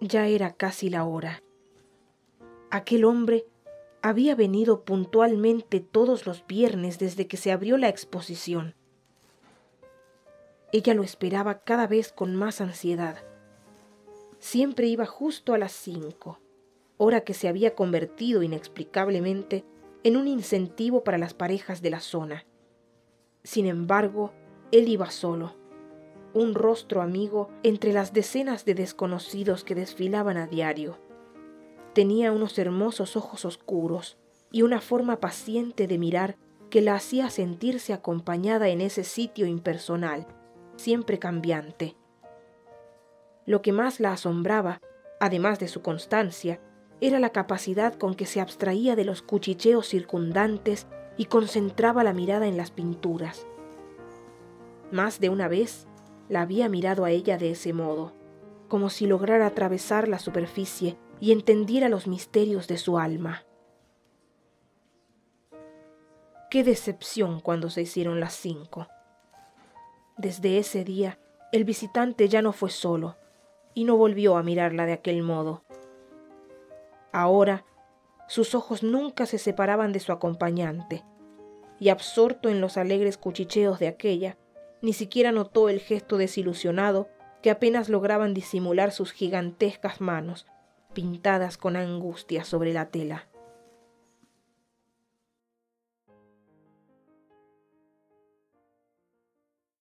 Ya 0.00 0.26
era 0.28 0.52
casi 0.52 0.90
la 0.90 1.04
hora. 1.04 1.42
Aquel 2.70 3.04
hombre 3.04 3.46
había 4.02 4.34
venido 4.34 4.84
puntualmente 4.84 5.80
todos 5.80 6.26
los 6.26 6.46
viernes 6.46 6.98
desde 6.98 7.26
que 7.26 7.36
se 7.36 7.50
abrió 7.50 7.76
la 7.76 7.88
exposición. 7.88 8.74
Ella 10.72 10.94
lo 10.94 11.02
esperaba 11.02 11.60
cada 11.60 11.86
vez 11.86 12.12
con 12.12 12.36
más 12.36 12.60
ansiedad. 12.60 13.24
Siempre 14.38 14.86
iba 14.86 15.06
justo 15.06 15.54
a 15.54 15.58
las 15.58 15.72
cinco, 15.72 16.38
hora 16.96 17.22
que 17.22 17.34
se 17.34 17.48
había 17.48 17.74
convertido 17.74 18.42
inexplicablemente 18.42 19.64
en 20.04 20.16
un 20.16 20.28
incentivo 20.28 21.02
para 21.02 21.18
las 21.18 21.34
parejas 21.34 21.82
de 21.82 21.90
la 21.90 22.00
zona. 22.00 22.46
Sin 23.42 23.66
embargo, 23.66 24.32
él 24.70 24.88
iba 24.88 25.10
solo, 25.10 25.54
un 26.34 26.54
rostro 26.54 27.00
amigo 27.00 27.48
entre 27.62 27.92
las 27.92 28.12
decenas 28.12 28.64
de 28.64 28.74
desconocidos 28.74 29.64
que 29.64 29.74
desfilaban 29.74 30.36
a 30.36 30.46
diario. 30.46 30.98
Tenía 31.94 32.32
unos 32.32 32.58
hermosos 32.58 33.16
ojos 33.16 33.44
oscuros 33.44 34.18
y 34.50 34.62
una 34.62 34.80
forma 34.80 35.20
paciente 35.20 35.86
de 35.86 35.98
mirar 35.98 36.36
que 36.70 36.82
la 36.82 36.94
hacía 36.94 37.30
sentirse 37.30 37.92
acompañada 37.92 38.68
en 38.68 38.80
ese 38.80 39.04
sitio 39.04 39.46
impersonal, 39.46 40.26
siempre 40.76 41.18
cambiante. 41.18 41.96
Lo 43.46 43.62
que 43.62 43.72
más 43.72 44.00
la 44.00 44.12
asombraba, 44.12 44.80
además 45.20 45.58
de 45.58 45.68
su 45.68 45.80
constancia, 45.80 46.60
era 47.00 47.20
la 47.20 47.30
capacidad 47.30 47.94
con 47.94 48.14
que 48.14 48.26
se 48.26 48.40
abstraía 48.40 48.96
de 48.96 49.04
los 49.04 49.22
cuchicheos 49.22 49.88
circundantes 49.88 50.86
y 51.16 51.26
concentraba 51.26 52.04
la 52.04 52.12
mirada 52.12 52.46
en 52.46 52.56
las 52.56 52.70
pinturas. 52.70 53.46
Más 54.90 55.20
de 55.20 55.30
una 55.30 55.48
vez 55.48 55.86
la 56.28 56.42
había 56.42 56.68
mirado 56.68 57.04
a 57.04 57.10
ella 57.10 57.38
de 57.38 57.50
ese 57.50 57.72
modo, 57.72 58.12
como 58.68 58.90
si 58.90 59.06
lograra 59.06 59.46
atravesar 59.46 60.08
la 60.08 60.18
superficie 60.18 60.98
y 61.20 61.32
entendiera 61.32 61.88
los 61.88 62.06
misterios 62.06 62.68
de 62.68 62.76
su 62.78 62.98
alma. 62.98 63.44
Qué 66.50 66.64
decepción 66.64 67.40
cuando 67.40 67.70
se 67.70 67.82
hicieron 67.82 68.20
las 68.20 68.34
cinco. 68.34 68.88
Desde 70.16 70.58
ese 70.58 70.84
día, 70.84 71.18
el 71.52 71.64
visitante 71.64 72.28
ya 72.28 72.42
no 72.42 72.52
fue 72.52 72.70
solo 72.70 73.16
y 73.74 73.84
no 73.84 73.96
volvió 73.96 74.36
a 74.36 74.42
mirarla 74.42 74.86
de 74.86 74.92
aquel 74.92 75.22
modo. 75.22 75.62
Ahora 77.12 77.64
sus 78.28 78.54
ojos 78.54 78.82
nunca 78.82 79.24
se 79.24 79.38
separaban 79.38 79.92
de 79.92 80.00
su 80.00 80.12
acompañante, 80.12 81.04
y 81.80 81.88
absorto 81.88 82.50
en 82.50 82.60
los 82.60 82.76
alegres 82.76 83.16
cuchicheos 83.16 83.78
de 83.78 83.88
aquella, 83.88 84.36
ni 84.82 84.92
siquiera 84.92 85.32
notó 85.32 85.68
el 85.68 85.80
gesto 85.80 86.18
desilusionado 86.18 87.08
que 87.42 87.50
apenas 87.50 87.88
lograban 87.88 88.34
disimular 88.34 88.92
sus 88.92 89.12
gigantescas 89.12 90.00
manos, 90.00 90.46
pintadas 90.92 91.56
con 91.56 91.76
angustia 91.76 92.44
sobre 92.44 92.72
la 92.72 92.90
tela. 92.90 93.27